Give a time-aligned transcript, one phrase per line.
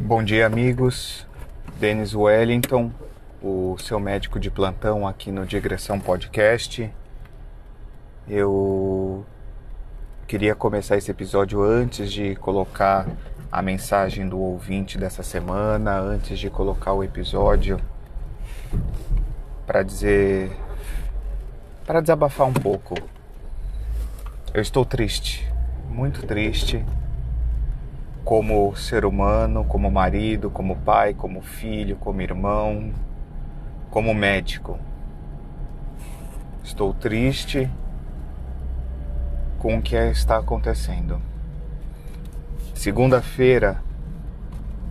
[0.00, 1.26] Bom dia, amigos.
[1.80, 2.92] Denis Wellington,
[3.42, 6.88] o seu médico de plantão aqui no Digressão Podcast.
[8.28, 9.26] Eu
[10.28, 13.08] queria começar esse episódio antes de colocar
[13.50, 17.80] a mensagem do ouvinte dessa semana, antes de colocar o episódio
[19.66, 20.48] para dizer
[21.84, 22.94] para desabafar um pouco.
[24.54, 25.44] Eu estou triste,
[25.90, 26.84] muito triste
[28.28, 32.92] como ser humano, como marido, como pai, como filho, como irmão,
[33.90, 34.78] como médico.
[36.62, 37.70] Estou triste
[39.58, 41.22] com o que está acontecendo.
[42.74, 43.82] Segunda-feira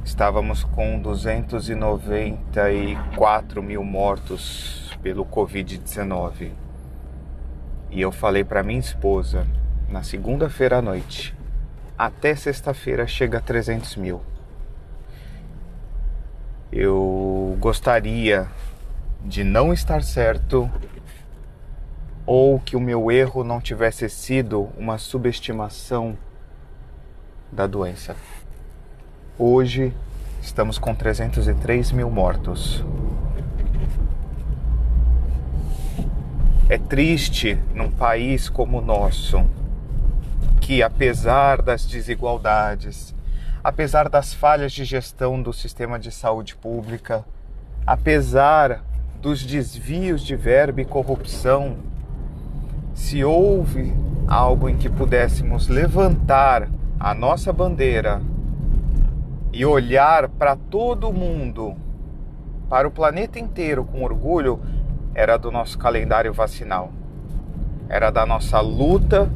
[0.04, 6.54] estávamos com 294 mil mortos pelo Covid-19.
[7.92, 9.46] E eu falei para minha esposa
[9.88, 11.37] na segunda-feira à noite:
[11.98, 14.22] até sexta-feira chega a 300 mil.
[16.72, 18.48] Eu gostaria
[19.26, 20.70] de não estar certo
[22.26, 26.16] ou que o meu erro não tivesse sido uma subestimação
[27.52, 28.16] da doença.
[29.40, 29.94] Hoje
[30.42, 32.84] estamos com 303 mil mortos.
[36.70, 39.46] É triste num país como o nosso
[40.68, 43.16] que, apesar das desigualdades,
[43.64, 47.24] apesar das falhas de gestão do sistema de saúde pública,
[47.86, 48.84] apesar
[49.22, 51.78] dos desvios de verba e corrupção,
[52.94, 53.94] se houve
[54.28, 56.68] algo em que pudéssemos levantar
[57.00, 58.22] a nossa bandeira
[59.54, 61.78] e olhar para todo mundo,
[62.70, 64.60] para o planeta inteiro com orgulho,
[65.16, 66.92] era do nosso calendário vacinal.
[67.88, 69.32] Era da nossa luta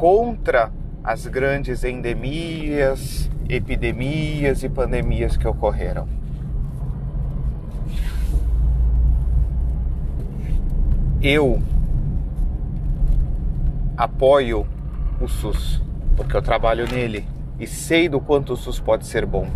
[0.00, 0.72] contra
[1.04, 6.08] as grandes endemias, epidemias e pandemias que ocorreram.
[11.20, 11.62] Eu
[13.94, 14.66] apoio
[15.20, 15.82] o SUS,
[16.16, 19.46] porque eu trabalho nele e sei do quanto o SUS pode ser bom.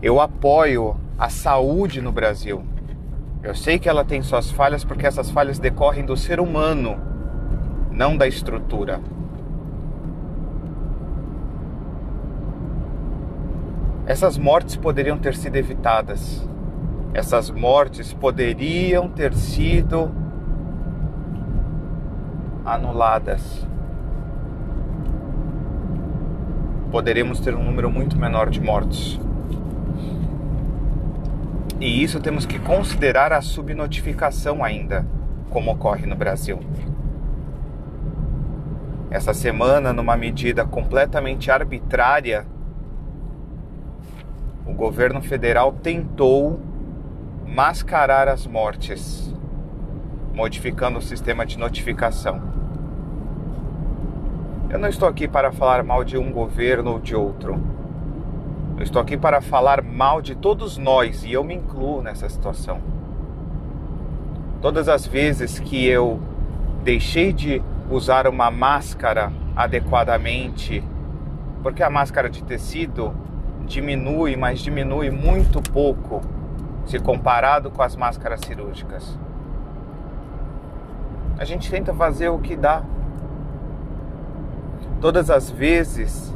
[0.00, 2.64] Eu apoio a saúde no Brasil,
[3.42, 6.96] eu sei que ela tem suas falhas porque essas falhas decorrem do ser humano,
[7.90, 9.00] não da estrutura.
[14.06, 16.46] Essas mortes poderiam ter sido evitadas.
[17.14, 20.10] Essas mortes poderiam ter sido
[22.64, 23.66] anuladas.
[26.90, 29.20] Poderíamos ter um número muito menor de mortos.
[31.82, 35.04] E isso temos que considerar a subnotificação ainda,
[35.50, 36.60] como ocorre no Brasil.
[39.10, 42.46] Essa semana, numa medida completamente arbitrária,
[44.64, 46.60] o governo federal tentou
[47.44, 49.34] mascarar as mortes,
[50.32, 52.40] modificando o sistema de notificação.
[54.70, 57.60] Eu não estou aqui para falar mal de um governo ou de outro.
[58.82, 62.80] Eu estou aqui para falar mal de todos nós e eu me incluo nessa situação.
[64.60, 66.20] Todas as vezes que eu
[66.82, 70.82] deixei de usar uma máscara adequadamente,
[71.62, 73.14] porque a máscara de tecido
[73.66, 76.20] diminui, mas diminui muito pouco
[76.84, 79.16] se comparado com as máscaras cirúrgicas.
[81.38, 82.82] A gente tenta fazer o que dá.
[85.00, 86.34] Todas as vezes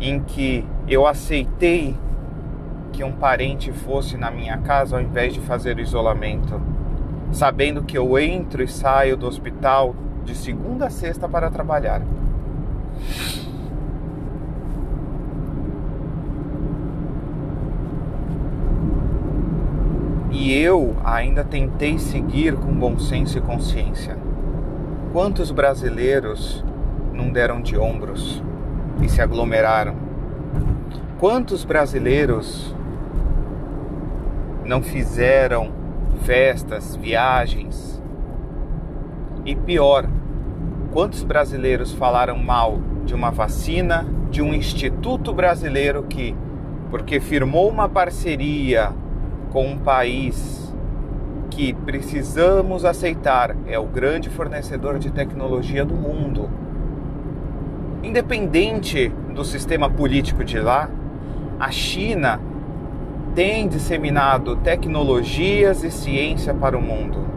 [0.00, 1.94] em que eu aceitei
[2.92, 6.60] que um parente fosse na minha casa ao invés de fazer o isolamento,
[7.32, 9.94] sabendo que eu entro e saio do hospital
[10.24, 12.02] de segunda a sexta para trabalhar.
[20.30, 24.16] E eu ainda tentei seguir com bom senso e consciência.
[25.12, 26.64] Quantos brasileiros
[27.12, 28.42] não deram de ombros?
[29.02, 29.94] E se aglomeraram.
[31.18, 32.74] Quantos brasileiros
[34.64, 35.72] não fizeram
[36.24, 38.02] festas, viagens?
[39.44, 40.08] E pior,
[40.92, 46.34] quantos brasileiros falaram mal de uma vacina, de um instituto brasileiro que,
[46.90, 48.92] porque firmou uma parceria
[49.50, 50.72] com um país
[51.50, 56.48] que precisamos aceitar, é o grande fornecedor de tecnologia do mundo
[58.02, 60.88] independente do sistema político de lá,
[61.58, 62.40] a China
[63.34, 67.30] tem disseminado tecnologias e ciência para o mundo.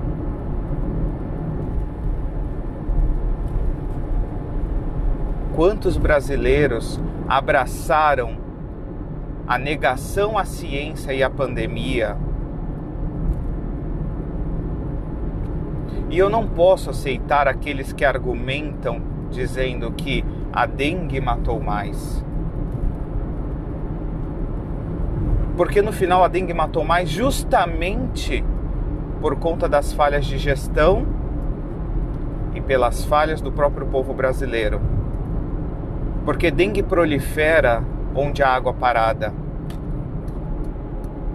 [5.56, 7.00] Quantos brasileiros
[7.30, 8.38] abraçaram
[9.48, 12.18] a negação à ciência e à pandemia?
[16.10, 19.02] E eu não posso aceitar aqueles que argumentam
[19.32, 20.24] dizendo que
[20.54, 22.24] a dengue matou mais.
[25.58, 28.46] Porque no final a dengue matou mais justamente
[29.20, 31.06] por conta das falhas de gestão
[32.54, 34.80] e pelas falhas do próprio povo brasileiro.
[36.24, 37.84] Porque dengue prolifera
[38.16, 39.34] onde há água parada.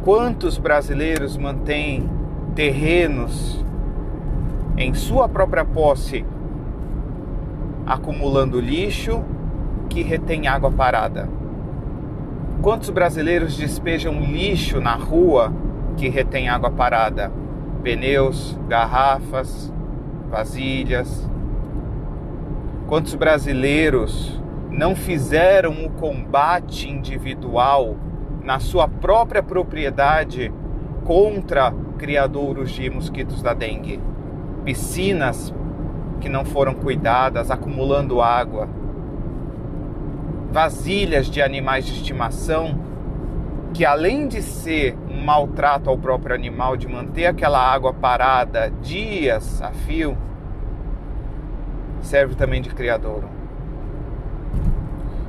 [0.04, 2.08] Quantos brasileiros mantêm
[2.54, 3.64] terrenos
[4.76, 6.24] em sua própria posse
[7.88, 9.24] acumulando lixo
[9.88, 11.28] que retém água parada?
[12.60, 15.52] Quantos brasileiros despejam lixo na rua
[15.96, 17.32] que retém água parada?
[17.82, 19.72] Pneus, garrafas,
[20.28, 21.28] vasilhas.
[22.86, 24.38] Quantos brasileiros
[24.70, 27.96] não fizeram o combate individual
[28.44, 30.52] na sua própria propriedade
[31.04, 34.00] contra criadouros de mosquitos da dengue.
[34.64, 35.54] Piscinas
[36.20, 38.68] que não foram cuidadas, acumulando água.
[40.50, 42.88] Vasilhas de animais de estimação
[43.72, 49.60] que além de ser um maltrato ao próprio animal, de manter aquela água parada dias
[49.62, 50.16] a fio,
[52.00, 53.28] serve também de criadouro.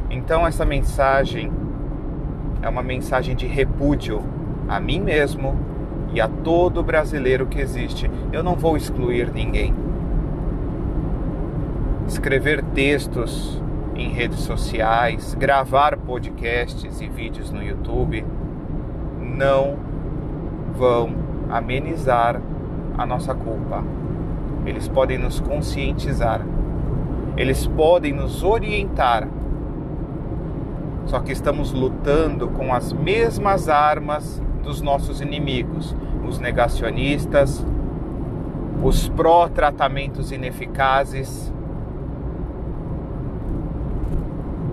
[0.10, 1.52] Então essa mensagem
[2.62, 4.24] é uma mensagem de repúdio
[4.68, 5.58] a mim mesmo
[6.14, 8.10] e a todo brasileiro que existe.
[8.32, 9.89] Eu não vou excluir ninguém.
[12.10, 13.62] Escrever textos
[13.94, 18.26] em redes sociais, gravar podcasts e vídeos no YouTube
[19.38, 19.78] não
[20.76, 21.14] vão
[21.52, 22.42] amenizar
[22.98, 23.84] a nossa culpa.
[24.66, 26.42] Eles podem nos conscientizar.
[27.38, 29.28] Eles podem nos orientar
[31.06, 35.96] só que estamos lutando com as mesmas armas dos nossos inimigos,
[36.28, 37.64] os negacionistas,
[38.84, 41.54] os pró-tratamentos ineficazes,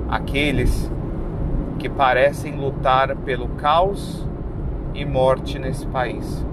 [0.09, 0.91] aqueles
[1.79, 4.27] que parecem lutar pelo caos
[4.95, 6.47] e morte nesse país.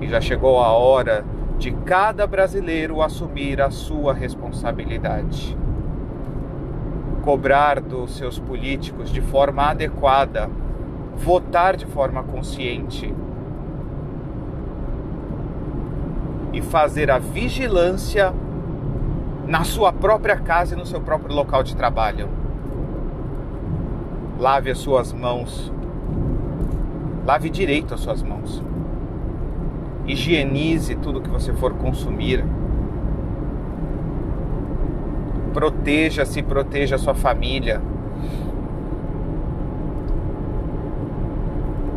[0.00, 1.24] E já chegou a hora
[1.58, 5.56] de cada brasileiro assumir a sua responsabilidade
[7.22, 10.50] cobrar dos seus políticos de forma adequada,
[11.16, 13.14] votar de forma consciente
[16.52, 18.34] e fazer a vigilância
[19.52, 22.26] na sua própria casa e no seu próprio local de trabalho.
[24.38, 25.70] Lave as suas mãos.
[27.26, 28.64] Lave direito as suas mãos.
[30.06, 32.42] Higienize tudo que você for consumir
[35.52, 37.82] Proteja-se, proteja a sua família.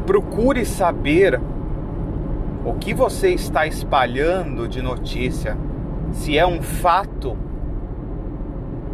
[0.05, 1.39] Procure saber
[2.65, 5.57] o que você está espalhando de notícia,
[6.11, 7.44] se é um fato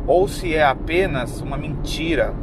[0.07, 2.33] ou se é apenas uma mentira.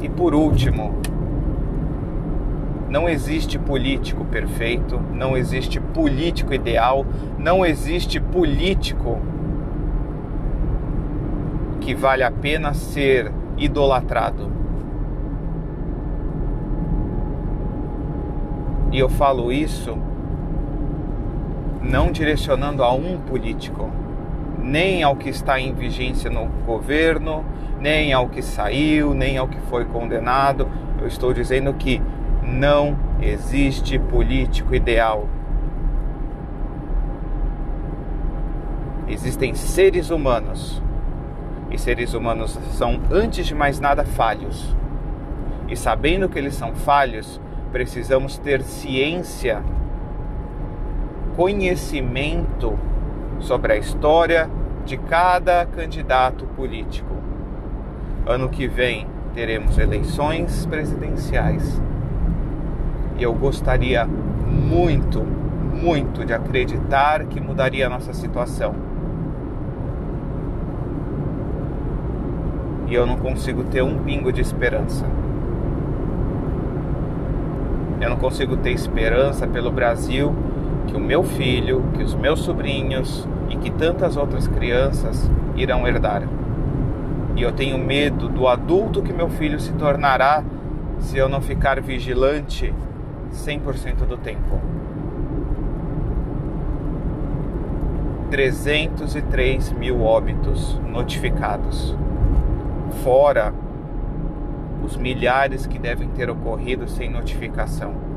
[0.00, 0.94] E por último,
[2.88, 7.06] não existe político perfeito, não existe político ideal,
[7.38, 9.18] não existe político
[11.80, 14.50] que vale a pena ser idolatrado.
[18.92, 19.96] E eu falo isso
[21.82, 23.90] não direcionando a um político,
[24.58, 27.44] nem ao que está em vigência no governo,
[27.80, 30.68] nem ao que saiu, nem ao que foi condenado.
[31.00, 32.00] Eu estou dizendo que
[32.42, 35.26] não existe político ideal.
[39.08, 40.82] Existem seres humanos.
[41.70, 44.76] E seres humanos são, antes de mais nada, falhos.
[45.68, 47.40] E sabendo que eles são falhos,
[47.72, 49.62] precisamos ter ciência,
[51.36, 52.78] conhecimento
[53.40, 54.50] sobre a história
[54.84, 57.14] de cada candidato político.
[58.26, 61.80] Ano que vem teremos eleições presidenciais
[63.16, 68.74] e eu gostaria muito, muito de acreditar que mudaria a nossa situação.
[72.86, 75.06] E eu não consigo ter um pingo de esperança.
[78.00, 80.34] Eu não consigo ter esperança pelo Brasil
[80.86, 86.22] que o meu filho, que os meus sobrinhos e que tantas outras crianças irão herdar.
[87.36, 90.44] E eu tenho medo do adulto que meu filho se tornará
[90.98, 92.72] se eu não ficar vigilante
[93.32, 94.60] 100% do tempo.
[98.30, 101.94] 303 mil óbitos notificados,
[103.02, 103.52] fora
[104.82, 108.11] os milhares que devem ter ocorrido sem notificação.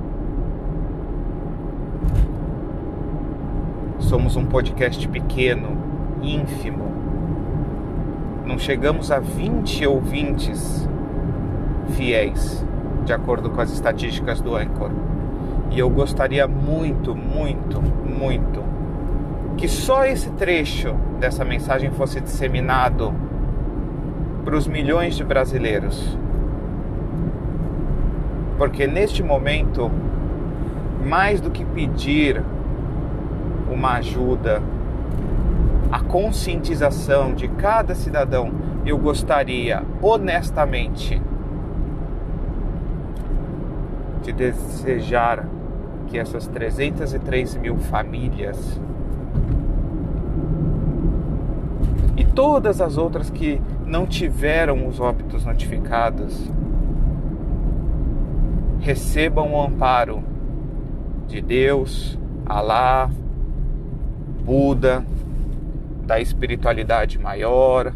[4.05, 5.75] Somos um podcast pequeno,
[6.21, 6.85] ínfimo.
[8.45, 10.87] Não chegamos a 20 ouvintes
[11.97, 12.63] fiéis,
[13.03, 14.91] de acordo com as estatísticas do Anchor.
[15.71, 18.63] E eu gostaria muito, muito, muito
[19.57, 23.11] que só esse trecho dessa mensagem fosse disseminado
[24.43, 26.15] para os milhões de brasileiros.
[28.55, 29.89] Porque neste momento,
[31.03, 32.43] mais do que pedir
[33.69, 34.61] uma ajuda,
[35.91, 38.51] a conscientização de cada cidadão,
[38.85, 41.21] eu gostaria honestamente
[44.21, 45.45] de desejar
[46.07, 48.79] que essas 303 mil famílias
[52.17, 56.49] e todas as outras que não tiveram os óbitos notificados
[58.79, 60.23] recebam o amparo
[61.27, 63.09] de Deus, Alá,
[64.45, 65.03] Buda,
[66.05, 67.91] da espiritualidade maior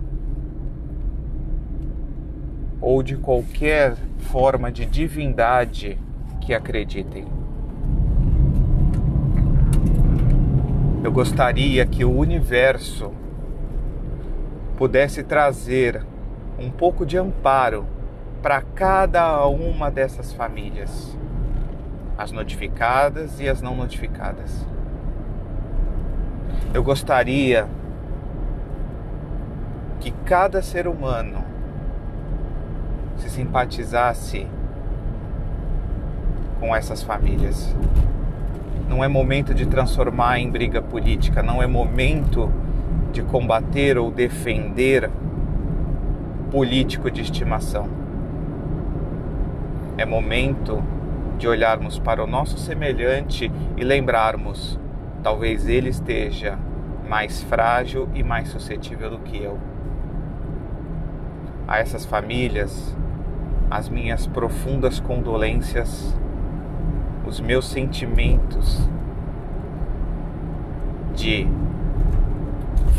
[2.81, 3.95] ou de qualquer
[4.31, 5.99] forma de divindade
[6.41, 7.27] que acreditem.
[11.03, 13.11] Eu gostaria que o universo
[14.75, 16.03] pudesse trazer
[16.57, 17.85] um pouco de amparo
[18.41, 21.15] para cada uma dessas famílias,
[22.17, 24.65] as notificadas e as não notificadas.
[26.73, 27.67] Eu gostaria
[29.99, 31.43] que cada ser humano
[33.17, 34.47] se simpatizasse
[36.59, 37.75] com essas famílias.
[38.87, 42.51] Não é momento de transformar em briga política, não é momento
[43.11, 45.09] de combater ou defender
[46.51, 47.87] político de estimação.
[49.97, 50.81] É momento
[51.37, 54.79] de olharmos para o nosso semelhante e lembrarmos:
[55.23, 56.57] talvez ele esteja
[57.07, 59.57] mais frágil e mais suscetível do que eu.
[61.67, 62.95] A essas famílias,
[63.69, 66.15] as minhas profundas condolências,
[67.25, 68.89] os meus sentimentos
[71.15, 71.47] de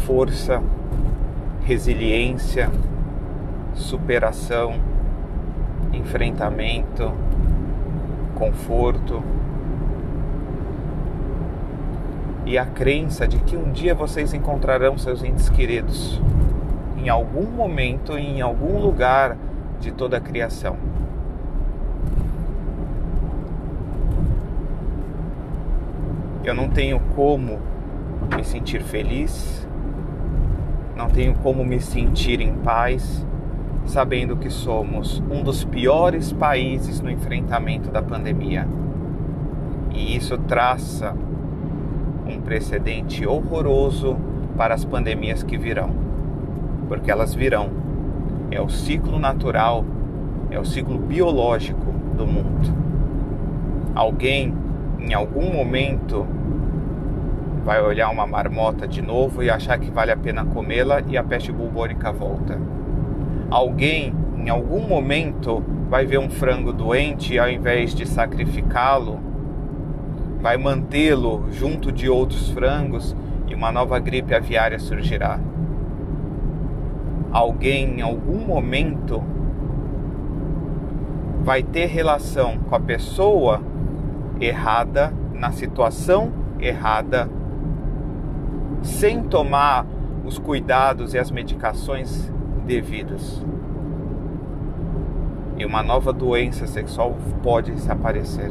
[0.06, 0.62] força,
[1.64, 2.70] resiliência,
[3.74, 4.74] superação,
[5.92, 7.12] enfrentamento,
[8.34, 9.22] conforto
[12.50, 16.20] e a crença de que um dia vocês encontrarão seus entes queridos
[16.98, 19.36] em algum momento, em algum lugar
[19.78, 20.76] de toda a criação.
[26.42, 27.60] Eu não tenho como
[28.34, 29.64] me sentir feliz
[30.96, 33.24] não tenho como me sentir em paz
[33.86, 38.68] sabendo que somos um dos piores países no enfrentamento da pandemia.
[39.94, 41.16] E isso traça
[42.30, 44.16] um precedente horroroso
[44.56, 45.90] para as pandemias que virão,
[46.88, 47.70] porque elas virão.
[48.50, 49.84] É o ciclo natural,
[50.50, 52.74] é o ciclo biológico do mundo.
[53.94, 54.54] Alguém,
[54.98, 56.26] em algum momento,
[57.64, 61.22] vai olhar uma marmota de novo e achar que vale a pena comê-la e a
[61.22, 62.58] peste bubônica volta.
[63.50, 69.29] Alguém, em algum momento, vai ver um frango doente e ao invés de sacrificá-lo,
[70.40, 73.14] vai mantê-lo junto de outros frangos
[73.46, 75.38] e uma nova gripe aviária surgirá.
[77.30, 79.22] Alguém, em algum momento,
[81.42, 83.60] vai ter relação com a pessoa
[84.40, 87.28] errada, na situação errada,
[88.82, 89.86] sem tomar
[90.24, 92.32] os cuidados e as medicações
[92.66, 93.44] devidos.
[95.56, 98.50] E uma nova doença sexual pode se aparecer.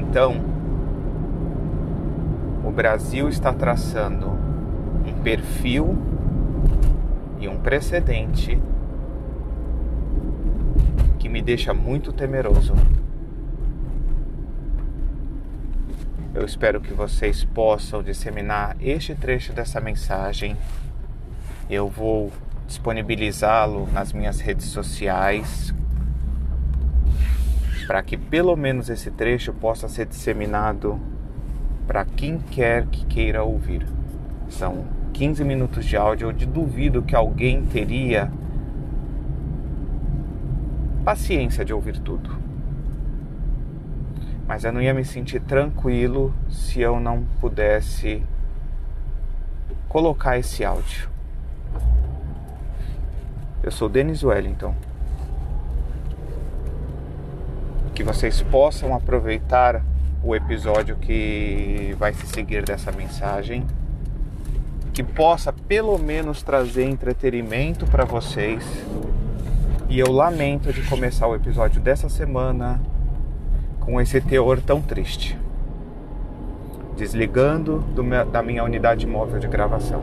[0.00, 0.34] Então,
[2.64, 4.30] o Brasil está traçando
[5.06, 5.96] um perfil
[7.38, 8.60] e um precedente
[11.18, 12.72] que me deixa muito temeroso.
[16.34, 20.56] Eu espero que vocês possam disseminar este trecho dessa mensagem.
[21.68, 22.32] Eu vou
[22.66, 25.74] disponibilizá-lo nas minhas redes sociais
[27.90, 31.00] para que pelo menos esse trecho possa ser disseminado
[31.88, 33.84] para quem quer que queira ouvir.
[34.48, 38.30] São 15 minutos de áudio, eu duvido que alguém teria
[41.04, 42.38] paciência de ouvir tudo
[44.46, 48.22] Mas eu não ia me sentir tranquilo se eu não pudesse
[49.88, 51.10] colocar esse áudio.
[53.64, 54.76] Eu sou Denis Wellington.
[58.00, 59.84] Que vocês possam aproveitar
[60.24, 63.66] o episódio que vai se seguir dessa mensagem,
[64.90, 68.64] que possa pelo menos trazer entretenimento para vocês.
[69.86, 72.80] E eu lamento de começar o episódio dessa semana
[73.80, 75.38] com esse teor tão triste.
[76.96, 80.02] Desligando meu, da minha unidade móvel de gravação.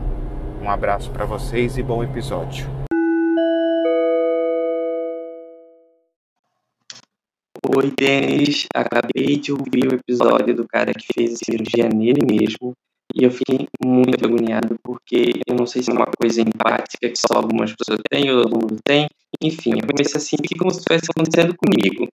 [0.62, 2.77] Um abraço para vocês e bom episódio.
[7.76, 8.64] Oi, Denis.
[8.74, 12.72] Acabei de ouvir o episódio do cara que fez a cirurgia nele mesmo
[13.14, 17.18] e eu fiquei muito agoniado porque eu não sei se é uma coisa empática que
[17.18, 19.06] só algumas pessoas têm ou todo mundo tem.
[19.42, 22.08] Enfim, eu comecei a sentir como se estivesse acontecendo comigo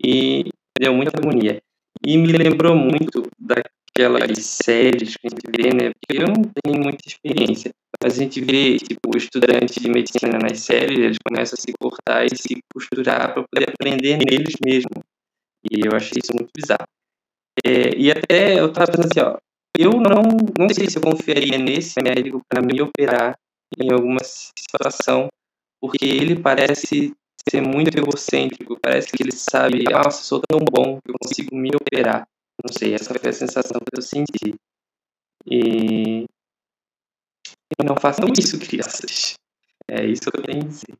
[0.00, 0.44] e
[0.78, 1.60] deu muita agonia.
[2.06, 5.90] E me lembrou muito daquelas séries que a gente vê, né?
[5.90, 10.98] Porque eu não tenho muita experiência, a gente vê, tipo, estudantes de medicina nas séries,
[10.98, 15.02] eles começam a se cortar e se costurar para poder aprender neles mesmos.
[15.70, 16.88] E eu achei isso muito bizarro.
[17.64, 19.38] É, e até eu tava pensando assim, ó,
[19.78, 20.22] eu não,
[20.58, 23.34] não sei se eu confiaria nesse médico para me operar
[23.78, 25.28] em alguma situação,
[25.80, 27.14] porque ele parece
[27.48, 31.70] ser muito egocêntrico, parece que ele sabe, nossa, sou tão bom que eu consigo me
[31.74, 32.26] operar.
[32.62, 34.54] Não sei, essa foi a sensação que eu senti.
[35.46, 36.26] E,
[37.84, 39.34] não façam isso, crianças.
[39.88, 40.94] É isso que eu tenho a dizer.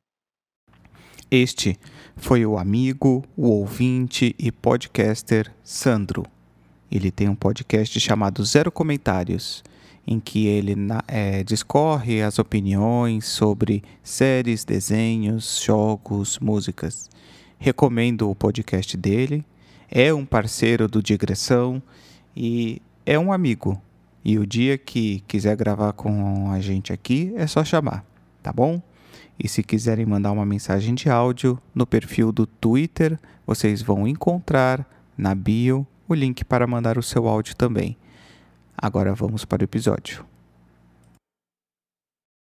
[1.29, 1.79] Este
[2.17, 6.25] foi o amigo, o ouvinte e podcaster Sandro.
[6.91, 9.63] Ele tem um podcast chamado Zero Comentários,
[10.05, 10.75] em que ele
[11.07, 17.09] é, discorre as opiniões sobre séries, desenhos, jogos, músicas.
[17.57, 19.45] Recomendo o podcast dele.
[19.89, 21.81] É um parceiro do Digressão
[22.35, 23.81] e é um amigo.
[24.23, 28.05] E o dia que quiser gravar com a gente aqui é só chamar,
[28.43, 28.81] tá bom?
[29.39, 34.87] E se quiserem mandar uma mensagem de áudio no perfil do Twitter, vocês vão encontrar
[35.17, 37.97] na bio o link para mandar o seu áudio também.
[38.77, 40.23] Agora vamos para o episódio.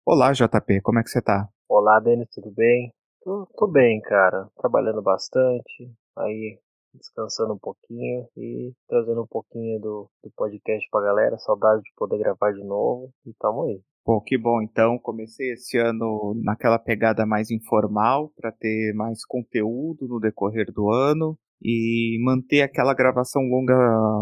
[0.07, 1.49] Olá, JP, como é que você tá?
[1.69, 2.93] Olá, Denis, tudo bem?
[3.23, 4.49] Tô, tô bem, cara.
[4.57, 6.59] Trabalhando bastante, aí
[6.95, 11.39] descansando um pouquinho e trazendo um pouquinho do, do podcast pra galera.
[11.39, 13.81] Saudade de poder gravar de novo e tamo aí.
[14.05, 14.61] Pô, que bom.
[14.61, 20.91] Então, comecei esse ano naquela pegada mais informal para ter mais conteúdo no decorrer do
[20.91, 23.75] ano e manter aquela gravação longa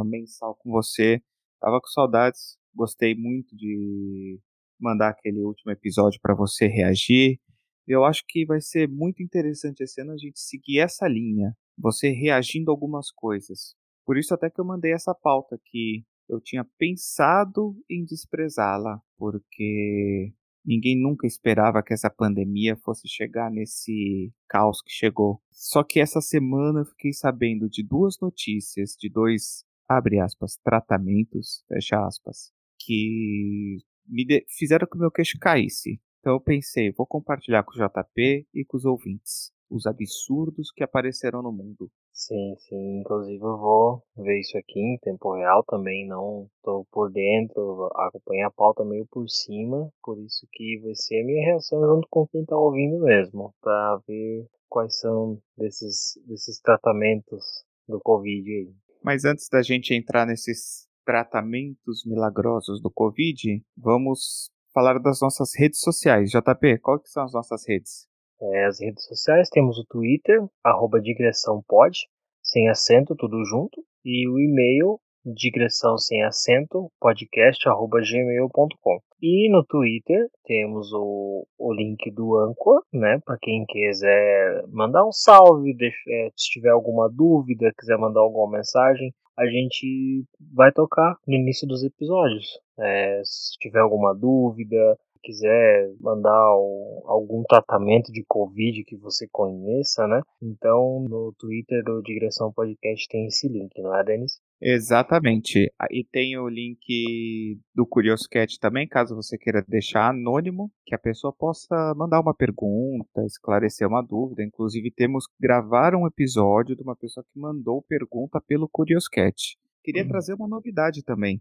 [0.04, 1.20] mensal com você.
[1.60, 4.38] Tava com saudades, gostei muito de
[4.80, 7.40] mandar aquele último episódio para você reagir.
[7.86, 12.10] Eu acho que vai ser muito interessante esse ano a gente seguir essa linha, você
[12.10, 13.74] reagindo a algumas coisas.
[14.06, 20.32] Por isso até que eu mandei essa pauta que eu tinha pensado em desprezá-la, porque
[20.64, 25.42] ninguém nunca esperava que essa pandemia fosse chegar nesse caos que chegou.
[25.50, 31.64] Só que essa semana eu fiquei sabendo de duas notícias, de dois, abre aspas, tratamentos,
[31.66, 36.00] fecha aspas, que me fizeram que o meu queixo caísse.
[36.20, 40.84] Então eu pensei, vou compartilhar com o JP e com os ouvintes os absurdos que
[40.84, 41.90] apareceram no mundo.
[42.12, 43.00] Sim, sim.
[43.00, 46.06] Inclusive eu vou ver isso aqui em tempo real também.
[46.06, 49.90] Não estou por dentro, acompanhar a pauta meio por cima.
[50.02, 53.54] Por isso que vai ser a minha reação junto com quem está ouvindo mesmo.
[53.62, 58.74] Para ver quais são desses, desses tratamentos do Covid aí.
[59.02, 65.80] Mas antes da gente entrar nesses tratamentos milagrosos do Covid, vamos falar das nossas redes
[65.80, 66.30] sociais.
[66.30, 68.11] JP, quais são as nossas redes?
[68.42, 71.96] É, as redes sociais temos o Twitter, arroba digressãopod,
[72.42, 78.98] sem acento, tudo junto, e o e-mail digressão sem acento, podcast arroba gmail.com.
[79.20, 83.20] E no Twitter temos o, o link do Anchor, né?
[83.24, 85.76] Para quem quiser mandar um salve,
[86.08, 91.66] é, se tiver alguma dúvida, quiser mandar alguma mensagem, a gente vai tocar no início
[91.68, 92.58] dos episódios.
[92.78, 100.06] É, se tiver alguma dúvida, quiser mandar o, algum tratamento de Covid que você conheça,
[100.06, 100.20] né?
[100.42, 104.40] Então no Twitter do Digressão Podcast tem esse link, não é, Denis?
[104.60, 105.72] Exatamente.
[105.90, 111.32] E tem o link do Curioscat também, caso você queira deixar anônimo, que a pessoa
[111.32, 114.44] possa mandar uma pergunta, esclarecer uma dúvida.
[114.44, 119.56] Inclusive, temos que gravar um episódio de uma pessoa que mandou pergunta pelo Curioscat.
[119.82, 120.08] Queria uhum.
[120.08, 121.40] trazer uma novidade também.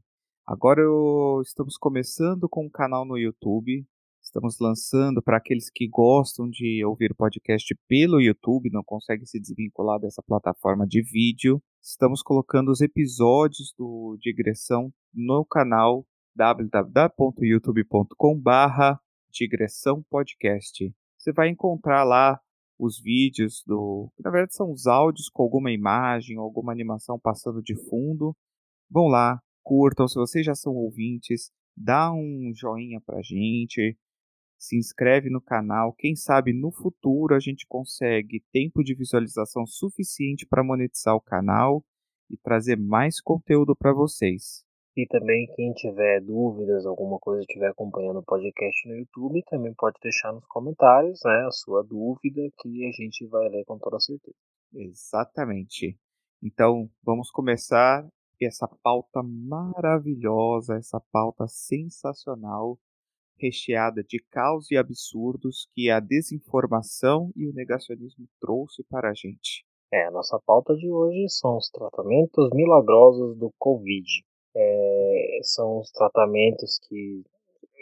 [0.52, 3.88] Agora eu, estamos começando com um canal no YouTube.
[4.22, 9.98] Estamos lançando para aqueles que gostam de ouvir podcast pelo YouTube, não conseguem se desvincular
[9.98, 11.64] dessa plataforma de vídeo.
[11.82, 20.94] estamos colocando os episódios do Digressão no canal www.youtube.com/barra Digressão Podcast.
[21.18, 22.38] Você vai encontrar lá
[22.78, 24.12] os vídeos do.
[24.20, 28.36] Na verdade, são os áudios com alguma imagem, alguma animação passando de fundo.
[28.90, 30.08] Vão lá, curtam.
[30.08, 33.98] Se vocês já são ouvintes, dá um joinha pra gente,
[34.58, 35.94] se inscreve no canal.
[35.94, 41.84] Quem sabe no futuro a gente consegue tempo de visualização suficiente para monetizar o canal
[42.30, 44.64] e trazer mais conteúdo para vocês.
[44.96, 49.98] E também quem tiver dúvidas, alguma coisa estiver acompanhando o podcast no YouTube, também pode
[50.04, 54.36] deixar nos comentários, né, a sua dúvida que a gente vai ler com toda certeza.
[54.74, 55.98] Exatamente.
[56.44, 58.06] Então, vamos começar
[58.46, 62.78] essa pauta maravilhosa, essa pauta sensacional,
[63.38, 69.66] recheada de caos e absurdos que a desinformação e o negacionismo trouxe para a gente.
[69.94, 74.06] É, a nossa pauta de hoje são os tratamentos milagrosos do Covid
[74.56, 77.24] é, são os tratamentos que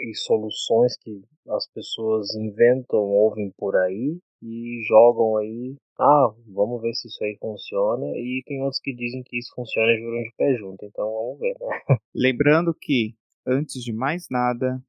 [0.01, 5.75] e soluções que as pessoas inventam, ouvem por aí e jogam aí.
[5.99, 8.05] Ah, vamos ver se isso aí funciona.
[8.17, 10.85] E tem outros que dizem que isso funciona e juram de pé junto.
[10.85, 11.67] Então vamos ver, né?
[12.13, 14.81] Lembrando que, antes de mais nada,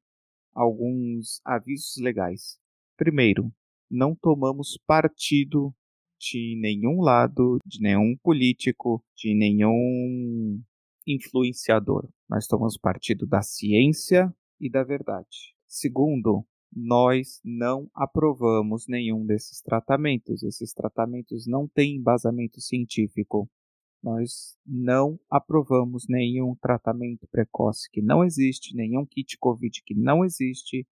[0.53, 2.57] alguns avisos legais.
[2.97, 3.51] Primeiro,
[3.89, 5.73] não tomamos partido
[6.19, 10.61] de nenhum lado, de nenhum político, de nenhum
[11.07, 12.07] influenciador.
[12.29, 15.55] Nós tomamos partido da ciência e da verdade.
[15.67, 20.43] Segundo, nós não aprovamos nenhum desses tratamentos.
[20.43, 23.49] Esses tratamentos não têm embasamento científico.
[24.01, 30.87] Nós não aprovamos nenhum tratamento precoce que não existe, nenhum kit COVID que não existe.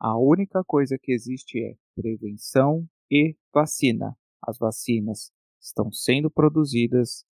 [0.00, 4.16] A única coisa que existe é prevenção e vacina.
[4.40, 7.24] As vacinas estão sendo produzidas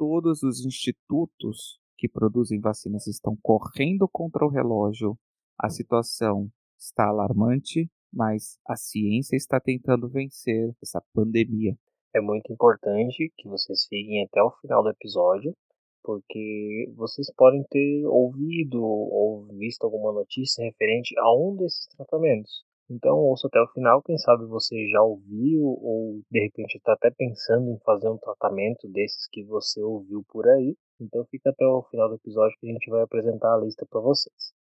[0.00, 5.18] todos os institutos que produzem vacinas estão correndo contra o relógio.
[5.58, 11.76] A situação está alarmante, mas a ciência está tentando vencer essa pandemia.
[12.14, 15.54] É muito importante que vocês fiquem até o final do episódio,
[16.02, 22.64] porque vocês podem ter ouvido ou visto alguma notícia referente a um desses tratamentos.
[22.90, 27.10] Então ouça até o final, quem sabe você já ouviu ou de repente está até
[27.10, 30.76] pensando em fazer um tratamento desses que você ouviu por aí.
[31.00, 34.00] Então fica até o final do episódio que a gente vai apresentar a lista para
[34.00, 34.52] vocês.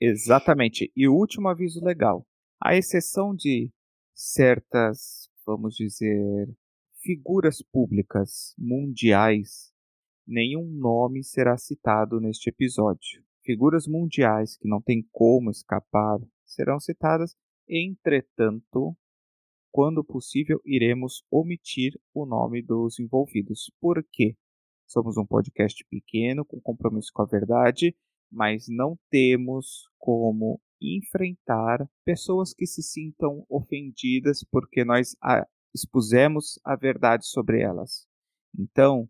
[0.00, 0.92] Exatamente.
[0.96, 2.26] E o último aviso legal.
[2.60, 3.70] A exceção de
[4.14, 6.48] certas, vamos dizer,
[7.00, 9.72] figuras públicas mundiais,
[10.26, 13.22] nenhum nome será citado neste episódio.
[13.44, 17.36] Figuras mundiais que não tem como escapar serão citadas
[17.68, 18.94] Entretanto,
[19.70, 23.72] quando possível, iremos omitir o nome dos envolvidos.
[23.80, 24.36] Por quê?
[24.86, 27.96] Somos um podcast pequeno, com compromisso com a verdade,
[28.32, 36.74] mas não temos como enfrentar pessoas que se sintam ofendidas porque nós a, expusemos a
[36.74, 38.06] verdade sobre elas.
[38.58, 39.08] Então,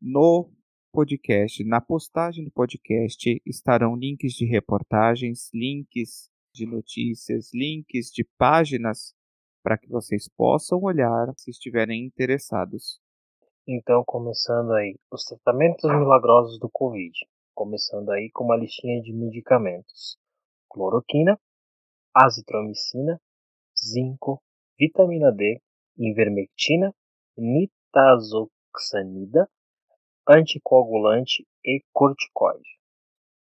[0.00, 0.50] no
[0.92, 9.14] podcast, na postagem do podcast, estarão links de reportagens, links de notícias, links de páginas
[9.62, 13.00] para que vocês possam olhar se estiverem interessados.
[13.68, 17.12] Então, começando aí, os tratamentos milagrosos do Covid.
[17.56, 20.18] Começando aí com uma listinha de medicamentos:
[20.68, 21.40] cloroquina,
[22.14, 23.18] azitromicina,
[23.74, 24.42] zinco,
[24.78, 25.62] vitamina D,
[25.96, 26.94] ivermectina,
[27.34, 29.50] nitazoxanida,
[30.28, 32.78] anticoagulante e corticoide.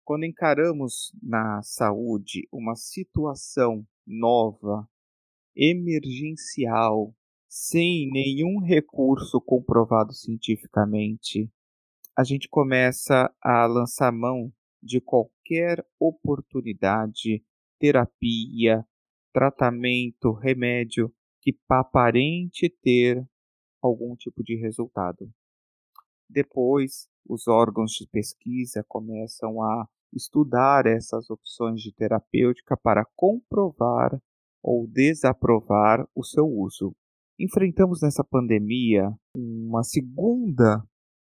[0.03, 4.85] Quando encaramos na saúde uma situação nova,
[5.55, 7.15] emergencial,
[7.47, 11.49] sem nenhum recurso comprovado cientificamente,
[12.15, 17.43] a gente começa a lançar mão de qualquer oportunidade,
[17.79, 18.85] terapia,
[19.33, 23.25] tratamento, remédio que aparente ter
[23.81, 25.29] algum tipo de resultado.
[26.29, 34.21] Depois, os órgãos de pesquisa começam a estudar essas opções de terapêutica para comprovar
[34.61, 36.95] ou desaprovar o seu uso.
[37.39, 40.83] Enfrentamos nessa pandemia uma segunda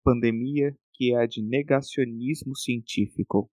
[0.03, 3.51] pandemia que é a de negacionismo científico.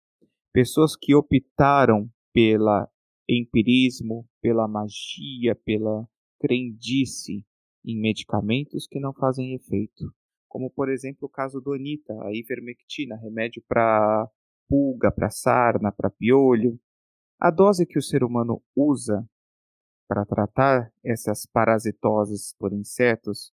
[0.51, 2.87] Pessoas que optaram pela
[3.27, 6.07] empirismo, pela magia, pela
[6.39, 7.45] crendice
[7.85, 10.13] em medicamentos que não fazem efeito
[10.53, 14.29] como por exemplo o caso do Anita, a ivermectina, remédio para
[14.69, 16.79] pulga, para sarna, para piolho.
[17.39, 19.27] A dose que o ser humano usa
[20.07, 23.51] para tratar essas parasitoses por insetos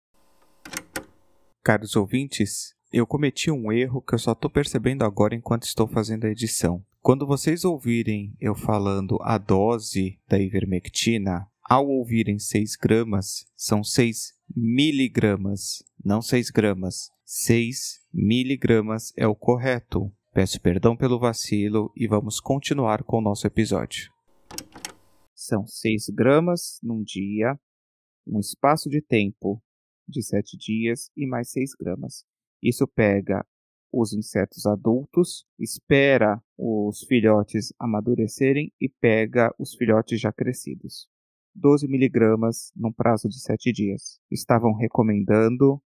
[1.63, 6.25] Caros ouvintes, eu cometi um erro que eu só estou percebendo agora enquanto estou fazendo
[6.25, 6.85] a edição.
[7.01, 14.35] Quando vocês ouvirem eu falando a dose da ivermectina, ao ouvirem 6 gramas, são 6
[14.55, 17.11] miligramas, não 6 gramas.
[17.25, 20.13] 6 miligramas é o correto.
[20.33, 24.13] Peço perdão pelo vacilo e vamos continuar com o nosso episódio.
[25.35, 27.59] São 6 gramas num dia,
[28.27, 29.63] um espaço de tempo
[30.09, 32.25] de 7 dias e mais 6 gramas.
[32.63, 33.45] Isso pega
[33.93, 41.09] os insetos adultos, espera os filhotes amadurecerem e pega os filhotes já crescidos.
[41.55, 44.21] 12 miligramas num prazo de 7 dias.
[44.31, 45.83] Estavam recomendando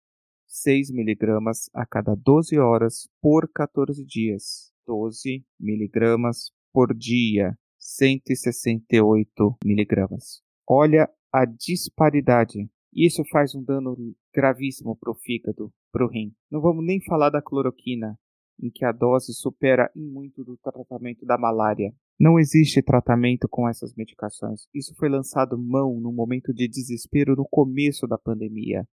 [0.48, 4.74] 6 miligramas a cada 12 horas por 14 dias.
[4.86, 10.42] 12 miligramas por dia, 168 miligramas.
[10.68, 12.70] Olha a disparidade.
[12.94, 13.96] Isso faz um dano
[14.34, 16.34] gravíssimo para o fígado, para o rim.
[16.50, 18.18] Não vamos nem falar da cloroquina,
[18.60, 21.94] em que a dose supera em muito do tratamento da malária.
[22.20, 24.68] Não existe tratamento com essas medicações.
[24.74, 28.88] Isso foi lançado mão no momento de desespero no começo da pandemia.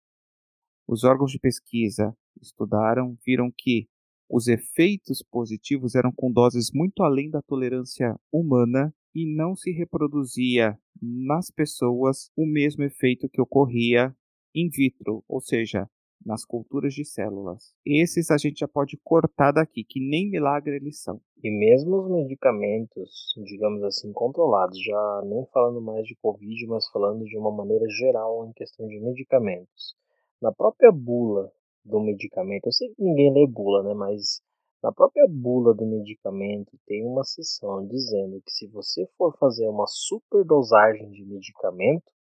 [0.88, 3.88] Os órgãos de pesquisa estudaram, viram que
[4.30, 10.78] os efeitos positivos eram com doses muito além da tolerância humana e não se reproduzia
[11.02, 14.16] nas pessoas o mesmo efeito que ocorria
[14.54, 15.90] in vitro, ou seja,
[16.26, 17.74] nas culturas de células.
[17.86, 21.22] Esses a gente já pode cortar daqui, que nem milagre eles são.
[21.44, 27.24] E mesmo os medicamentos, digamos assim, controlados, já nem falando mais de Covid, mas falando
[27.24, 29.96] de uma maneira geral em questão de medicamentos.
[30.42, 31.52] Na própria bula
[31.86, 33.94] do medicamento, eu sei que ninguém lê bula, né?
[33.94, 34.42] Mas
[34.84, 39.86] na própria bula do medicamento tem uma seção dizendo que se você for fazer uma
[39.88, 42.12] superdosagem de medicamento,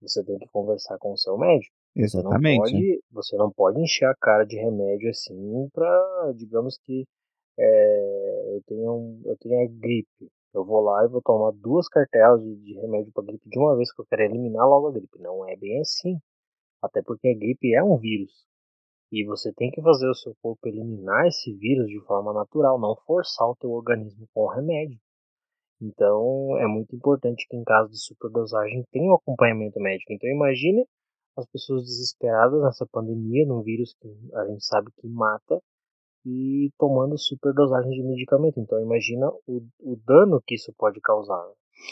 [0.00, 1.74] você tem que conversar com o seu médico.
[1.94, 2.58] Exatamente.
[2.58, 7.04] Você não pode, você não pode encher a cara de remédio assim para, digamos que
[7.58, 10.30] é, eu tenho eu tenho a gripe.
[10.52, 13.76] Eu vou lá e vou tomar duas cartelas de, de remédio para gripe de uma
[13.76, 15.18] vez que eu quero eliminar logo a gripe.
[15.18, 16.18] Não é bem assim.
[16.82, 18.32] Até porque a gripe é um vírus.
[19.12, 22.96] E você tem que fazer o seu corpo eliminar esse vírus de forma natural, não
[23.06, 24.98] forçar o teu organismo com o remédio.
[25.80, 30.12] Então é muito importante que em caso de superdosagem tenha um acompanhamento médico.
[30.12, 30.84] Então imagine
[31.36, 35.60] as pessoas desesperadas nessa pandemia, num vírus que a gente sabe que mata,
[36.24, 38.60] e tomando superdosagem de medicamento.
[38.60, 41.42] Então imagina o, o dano que isso pode causar.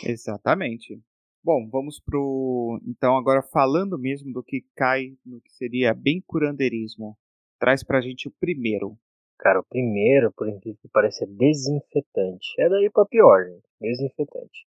[0.04, 1.00] Exatamente.
[1.42, 2.80] Bom, vamos pro.
[2.86, 7.16] Então, agora falando mesmo do que cai no que seria bem curandeirismo.
[7.58, 8.98] Traz pra gente o primeiro.
[9.38, 12.54] Cara, o primeiro, por incrível que pareça, é desinfetante.
[12.58, 13.62] É daí pra pior, gente.
[13.80, 14.66] Desinfetante.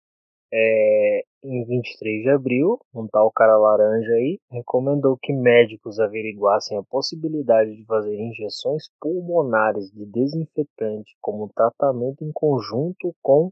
[0.53, 6.83] É, em 23 de abril, um tal cara laranja aí recomendou que médicos averiguassem a
[6.83, 13.49] possibilidade de fazer injeções pulmonares de desinfetante como tratamento em conjunto com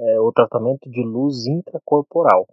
[0.00, 2.48] é, o tratamento de luz intracorporal.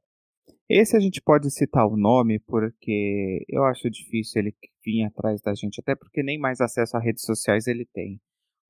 [0.70, 5.54] Esse a gente pode citar o nome porque eu acho difícil ele vir atrás da
[5.54, 8.20] gente, até porque nem mais acesso a redes sociais ele tem.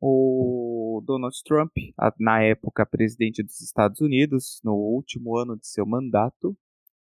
[0.02, 1.72] O Donald Trump,
[2.20, 6.56] na época presidente dos Estados Unidos, no último ano de seu mandato,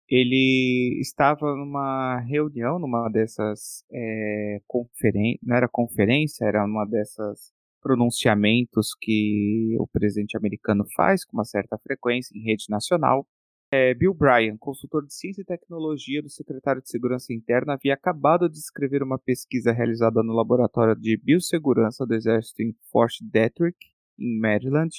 [0.08, 7.50] ele estava numa reunião, numa dessas é, conferências, não era conferência, era uma dessas
[7.80, 13.26] pronunciamentos que o presidente americano faz com uma certa frequência em rede nacional.
[13.74, 18.46] É, Bill Bryan, consultor de ciência e tecnologia do secretário de Segurança Interna, havia acabado
[18.46, 23.78] de escrever uma pesquisa realizada no laboratório de biossegurança do Exército em Fort Detrick,
[24.18, 24.94] em Maryland,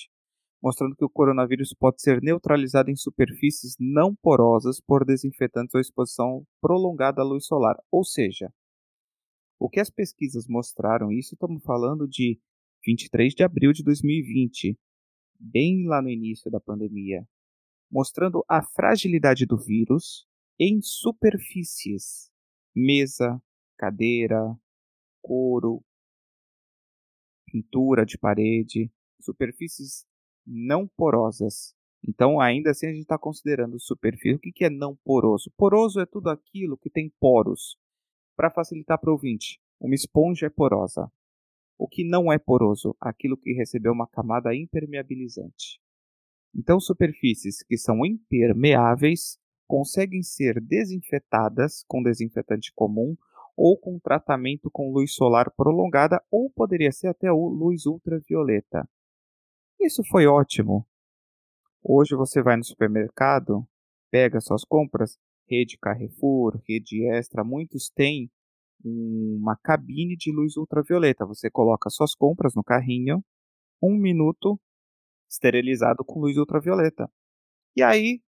[0.60, 6.44] mostrando que o coronavírus pode ser neutralizado em superfícies não porosas por desinfetantes ou exposição
[6.60, 7.76] prolongada à luz solar.
[7.92, 8.52] Ou seja,
[9.60, 12.40] o que as pesquisas mostraram, isso estamos falando de
[12.84, 14.76] 23 de abril de 2020,
[15.40, 17.24] bem lá no início da pandemia,
[17.94, 20.26] mostrando a fragilidade do vírus
[20.60, 22.32] em superfícies,
[22.76, 23.40] mesa,
[23.78, 24.58] cadeira,
[25.22, 25.84] couro,
[27.46, 30.08] pintura de parede, superfícies
[30.44, 31.76] não porosas.
[32.04, 34.36] Então, ainda assim, a gente está considerando superfície.
[34.36, 35.52] O que é não poroso?
[35.56, 37.78] Poroso é tudo aquilo que tem poros.
[38.36, 41.12] Para facilitar para o ouvinte, uma esponja é porosa.
[41.78, 42.98] O que não é poroso?
[43.00, 45.83] Aquilo que recebeu uma camada impermeabilizante.
[46.56, 53.16] Então, superfícies que são impermeáveis conseguem ser desinfetadas com desinfetante comum
[53.56, 58.88] ou com tratamento com luz solar prolongada ou poderia ser até luz ultravioleta.
[59.80, 60.88] Isso foi ótimo.
[61.84, 63.68] Hoje você vai no supermercado,
[64.10, 65.18] pega suas compras,
[65.50, 68.32] rede Carrefour, rede Extra, muitos têm
[68.84, 71.26] uma cabine de luz ultravioleta.
[71.26, 73.24] Você coloca suas compras no carrinho,
[73.82, 74.60] um minuto
[75.34, 77.12] esterilizado com luz ultravioleta.
[77.76, 78.22] E aí,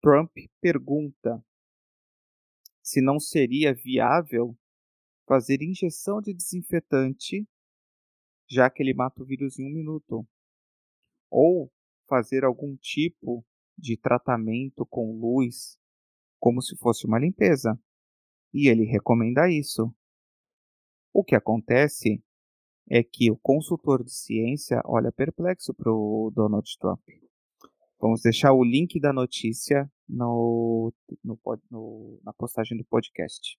[0.00, 1.44] Trump pergunta
[2.82, 4.56] se não seria viável
[5.26, 7.48] fazer injeção de desinfetante,
[8.48, 10.26] já que ele mata o vírus em um minuto,
[11.30, 11.72] ou
[12.06, 13.44] fazer algum tipo
[13.76, 15.78] de tratamento com luz,
[16.38, 17.76] como se fosse uma limpeza.
[18.52, 19.92] E ele recomenda isso.
[21.12, 22.22] O que acontece
[22.88, 27.00] é que o consultor de ciência olha perplexo para o Donald Trump.
[28.00, 30.92] Vamos deixar o link da notícia no,
[31.22, 31.38] no,
[31.70, 33.58] no, na postagem do podcast.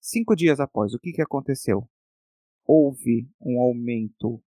[0.00, 1.86] Cinco dias após, o que, que aconteceu?
[2.64, 4.42] Houve um aumento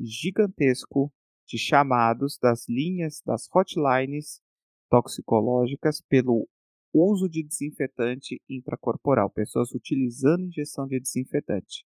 [0.00, 1.12] gigantesco
[1.46, 4.40] de chamados das linhas, das hotlines
[4.88, 6.48] toxicológicas pelo
[6.94, 11.84] uso de desinfetante intracorporal, pessoas utilizando injeção de desinfetante.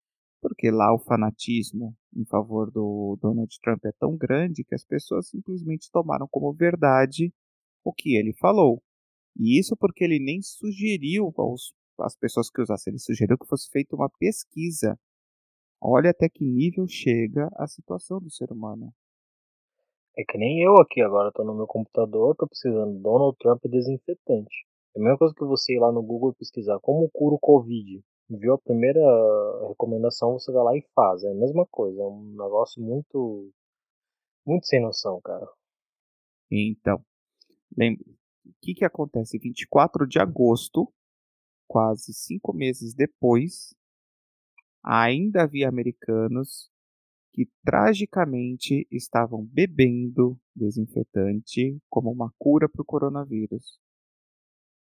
[0.48, 5.28] Porque lá o fanatismo em favor do Donald Trump é tão grande que as pessoas
[5.28, 7.34] simplesmente tomaram como verdade
[7.84, 8.80] o que ele falou.
[9.36, 13.68] E isso porque ele nem sugeriu aos, às pessoas que usassem, ele sugeriu que fosse
[13.72, 14.96] feita uma pesquisa.
[15.82, 18.94] Olha até que nível chega a situação do ser humano.
[20.16, 24.68] É que nem eu aqui agora, tô no meu computador, tô precisando Donald Trump desinfetante.
[24.96, 28.04] É a mesma coisa que você ir lá no Google pesquisar como cura o Covid.
[28.30, 29.02] Viu a primeira
[29.68, 31.24] recomendação, você vai lá e faz.
[31.24, 32.02] É a mesma coisa.
[32.02, 33.52] É um negócio muito.
[34.46, 35.48] Muito sem noção, cara.
[36.52, 37.04] Então,
[37.76, 38.06] lembre,
[38.46, 39.40] o que, que acontece?
[39.40, 40.92] 24 de agosto,
[41.68, 43.76] quase cinco meses depois,
[44.84, 46.70] ainda havia americanos
[47.34, 53.80] que tragicamente estavam bebendo desinfetante como uma cura para o coronavírus.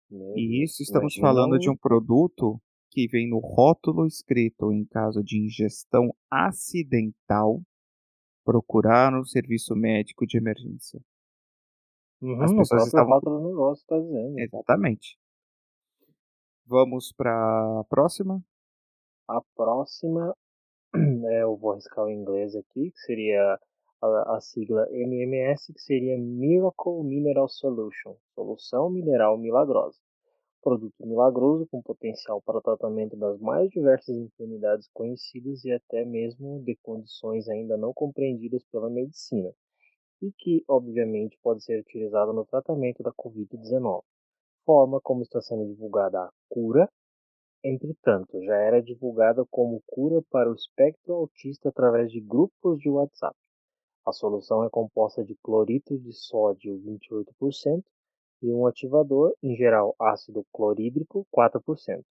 [0.09, 2.61] Meu e isso estamos falando de um produto
[2.97, 7.61] que vem no rótulo escrito em caso de ingestão acidental,
[8.43, 10.99] procurar um serviço médico de emergência.
[12.19, 14.39] Uhum, As pessoas estavam do negócio tá dizendo.
[14.39, 15.15] Exatamente.
[16.65, 18.43] Vamos para a próxima.
[19.27, 20.35] A próxima,
[21.29, 23.59] é, eu vou arriscar o inglês aqui, que seria
[24.01, 29.99] a, a, sigla MMS, que seria Miracle Mineral Solution, solução mineral milagrosa.
[30.61, 36.61] Produto milagroso com potencial para o tratamento das mais diversas enfermidades conhecidas e até mesmo
[36.63, 39.53] de condições ainda não compreendidas pela medicina,
[40.21, 44.03] e que, obviamente, pode ser utilizado no tratamento da Covid-19.
[44.65, 46.89] Forma como está sendo divulgada a cura,
[47.63, 53.35] entretanto, já era divulgada como cura para o espectro autista através de grupos de WhatsApp.
[54.05, 57.83] A solução é composta de cloreto de sódio 28%
[58.41, 62.01] e um ativador, em geral ácido clorídrico 4%.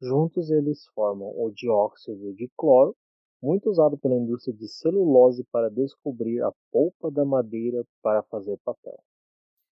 [0.00, 2.94] Juntos eles formam o dióxido de cloro,
[3.42, 8.98] muito usado pela indústria de celulose para descobrir a polpa da madeira para fazer papel.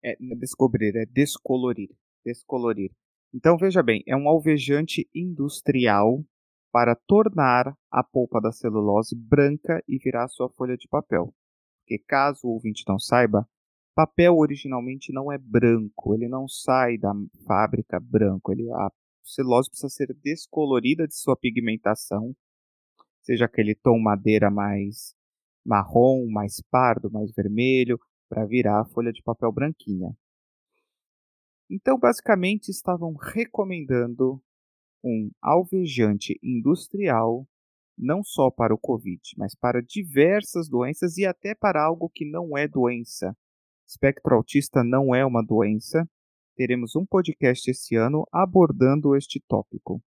[0.03, 1.91] É, é descobrir, é descolorir,
[2.25, 2.91] descolorir.
[3.33, 6.23] Então veja bem, é um alvejante industrial
[6.71, 11.33] para tornar a polpa da celulose branca e virar sua folha de papel
[11.85, 13.47] porque caso o ouvinte não saiba,
[13.95, 17.13] papel originalmente não é branco, ele não sai da
[17.47, 18.91] fábrica branco, ele, a
[19.23, 22.35] celulose precisa ser descolorida de sua pigmentação,
[23.23, 25.15] seja aquele tom madeira mais
[25.65, 30.15] marrom, mais pardo, mais vermelho, para virar a folha de papel branquinha.
[31.71, 34.43] Então, basicamente, estavam recomendando
[35.03, 37.47] um alvejante industrial
[37.97, 42.59] não só para o Covid, mas para diversas doenças e até para algo que não
[42.59, 43.37] é doença.
[43.87, 46.09] Espectro autista não é uma doença.
[46.57, 50.03] Teremos um podcast esse ano abordando este tópico.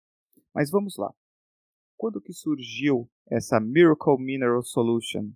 [0.54, 1.14] Mas vamos lá.
[1.96, 5.32] Quando que surgiu essa Miracle Mineral Solution?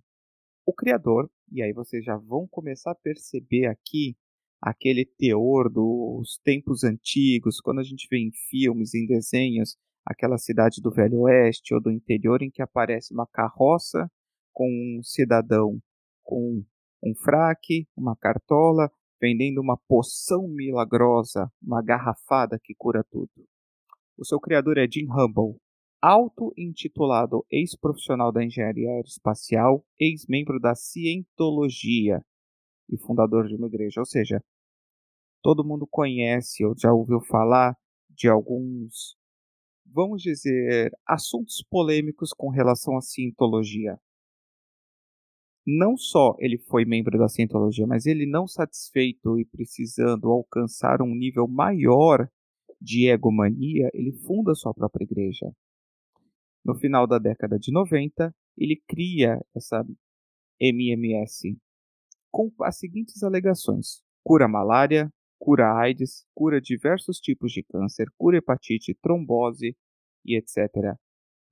[0.64, 4.16] O criador, e aí vocês já vão começar a perceber aqui
[4.60, 10.80] aquele teor dos tempos antigos, quando a gente vê em filmes, em desenhos, aquela cidade
[10.80, 14.08] do Velho Oeste ou do interior em que aparece uma carroça
[14.52, 15.80] com um cidadão
[16.22, 16.64] com
[17.02, 18.90] um fraque, uma cartola,
[19.20, 23.30] vendendo uma poção milagrosa, uma garrafada que cura tudo.
[24.16, 25.58] O seu criador é Jim Humble,
[26.00, 32.20] auto-intitulado ex-profissional da engenharia aeroespacial, ex-membro da cientologia
[32.90, 34.00] e fundador de uma igreja.
[34.00, 34.42] Ou seja,
[35.42, 37.76] todo mundo conhece ou já ouviu falar
[38.10, 39.16] de alguns
[39.92, 43.98] vamos dizer, assuntos polêmicos com relação à cientologia.
[45.66, 51.14] Não só ele foi membro da cientologia, mas ele não satisfeito e precisando alcançar um
[51.14, 52.28] nível maior
[52.80, 55.52] de egomania, ele funda sua própria igreja.
[56.64, 59.84] No final da década de 90, ele cria essa
[60.60, 61.56] MMS
[62.30, 68.94] com as seguintes alegações: cura malária, cura AIDS, cura diversos tipos de câncer, cura hepatite,
[69.00, 69.76] trombose
[70.24, 70.96] e etc.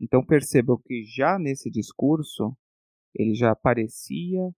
[0.01, 2.57] Então percebam que já nesse discurso
[3.15, 4.51] ele já aparecia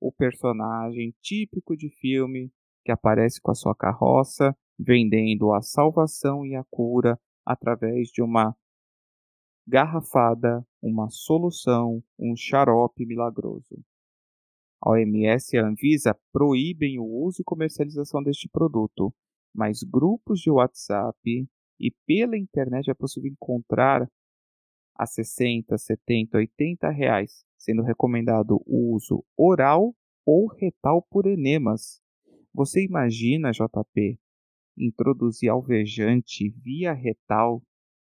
[0.00, 2.50] o personagem típico de filme
[2.84, 8.56] que aparece com a sua carroça vendendo a salvação e a cura através de uma
[9.66, 13.78] garrafada, uma solução, um xarope milagroso.
[14.82, 19.14] A OMS e a Anvisa proíbem o uso e comercialização deste produto,
[19.54, 21.46] mas grupos de WhatsApp
[21.78, 24.10] e pela internet é possível encontrar
[24.96, 29.94] a 60, 70, 80 reais, sendo recomendado o uso oral
[30.26, 32.00] ou retal por enemas.
[32.54, 34.18] Você imagina, JP,
[34.76, 37.62] introduzir alvejante via retal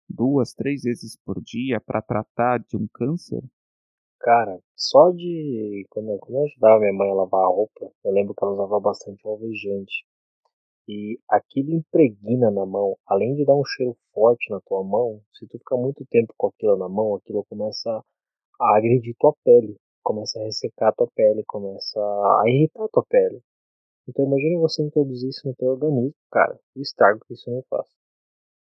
[0.09, 3.43] duas, três vezes por dia para tratar de um câncer?
[4.21, 5.87] Cara, só de.
[5.89, 8.79] Quando, quando eu ajudava minha mãe a lavar a roupa, eu lembro que ela usava
[8.79, 10.05] bastante alvejante.
[10.87, 15.47] E aquilo impregna na mão, além de dar um cheiro forte na tua mão, se
[15.47, 18.05] tu ficar muito tempo com aquilo na mão, aquilo começa
[18.61, 23.41] a agredir tua pele, começa a ressecar tua pele, começa a irritar tua pele.
[24.09, 27.87] Então imagine você introduzir isso no teu organismo, cara, o estrago que isso não faz.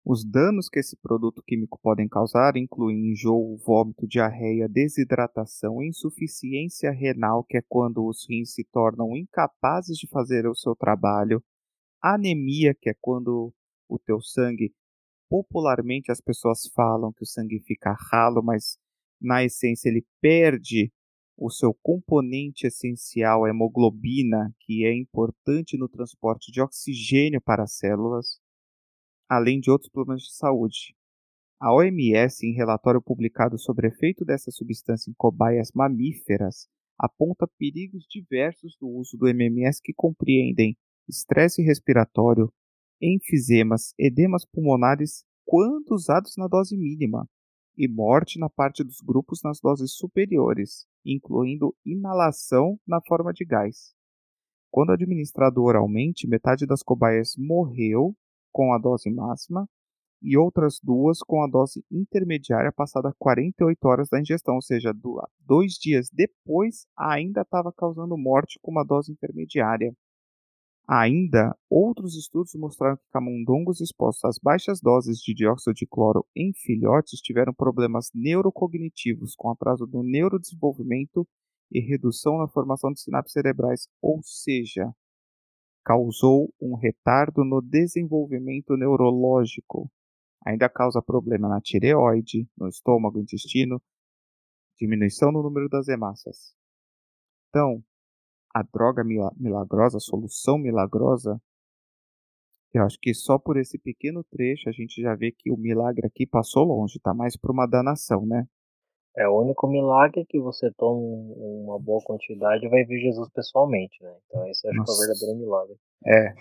[0.03, 7.43] Os danos que esse produto químico podem causar incluem enjoo, vômito, diarreia, desidratação, insuficiência renal,
[7.43, 11.43] que é quando os rins se tornam incapazes de fazer o seu trabalho,
[12.01, 13.53] anemia, que é quando
[13.87, 14.73] o teu sangue,
[15.29, 18.77] popularmente as pessoas falam que o sangue fica ralo, mas
[19.21, 20.91] na essência ele perde
[21.37, 27.77] o seu componente essencial, a hemoglobina, que é importante no transporte de oxigênio para as
[27.77, 28.39] células
[29.31, 30.93] além de outros problemas de saúde.
[31.57, 36.67] A OMS, em relatório publicado sobre o efeito dessa substância em cobaias mamíferas,
[36.99, 40.75] aponta perigos diversos do uso do MMS que compreendem
[41.07, 42.51] estresse respiratório,
[43.01, 47.25] enfisemas, edemas pulmonares quando usados na dose mínima,
[47.81, 53.95] e morte na parte dos grupos nas doses superiores, incluindo inalação na forma de gás.
[54.69, 58.15] Quando administrado oralmente, metade das cobaias morreu
[58.53, 59.67] com a dose máxima
[60.21, 64.93] e outras duas com a dose intermediária passada 48 horas da ingestão, ou seja,
[65.39, 69.91] dois dias depois ainda estava causando morte com uma dose intermediária.
[70.93, 76.51] Ainda, outros estudos mostraram que camundongos expostos às baixas doses de dióxido de cloro em
[76.53, 81.25] filhotes tiveram problemas neurocognitivos, com atraso no neurodesenvolvimento
[81.71, 84.93] e redução na formação de sinapses cerebrais, ou seja,
[85.81, 89.89] causou um retardo no desenvolvimento neurológico.
[90.45, 93.81] Ainda causa problema na tireoide, no estômago, intestino,
[94.77, 96.53] diminuição no número das hemácias.
[97.47, 97.81] Então,
[98.53, 101.41] a droga milagrosa, a solução milagrosa,
[102.73, 106.07] eu acho que só por esse pequeno trecho a gente já vê que o milagre
[106.07, 108.47] aqui passou longe, tá mais para uma danação, né?
[109.17, 114.01] É o único milagre que você toma uma boa quantidade e vai ver Jesus pessoalmente,
[114.01, 114.15] né?
[114.25, 114.85] Então esse acho Nossa.
[114.85, 115.75] que é o verdadeiro milagre.
[116.07, 116.33] É.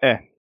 [0.02, 0.33] é.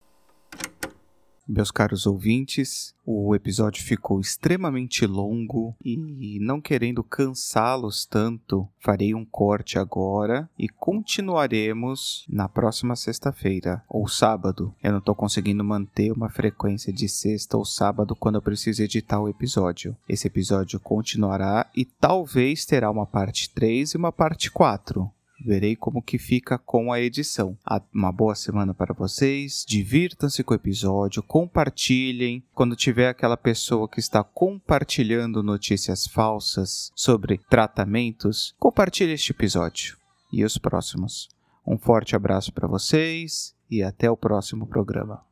[1.47, 9.25] Meus caros ouvintes, o episódio ficou extremamente longo e, não querendo cansá-los tanto, farei um
[9.25, 14.73] corte agora e continuaremos na próxima sexta-feira ou sábado.
[14.81, 19.19] Eu não estou conseguindo manter uma frequência de sexta ou sábado quando eu preciso editar
[19.19, 19.97] o episódio.
[20.07, 25.11] Esse episódio continuará e talvez terá uma parte 3 e uma parte 4.
[25.43, 27.57] Verei como que fica com a edição.
[27.93, 29.65] Uma boa semana para vocês.
[29.67, 32.43] Divirtam-se com o episódio, compartilhem.
[32.53, 39.97] Quando tiver aquela pessoa que está compartilhando notícias falsas sobre tratamentos, compartilhe este episódio
[40.31, 41.29] e os próximos.
[41.65, 45.23] Um forte abraço para vocês e até o próximo programa.